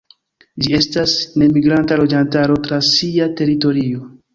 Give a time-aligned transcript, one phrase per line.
[0.65, 1.13] Ĝi estas
[1.43, 4.15] nemigranta loĝanto tra sia teritorio.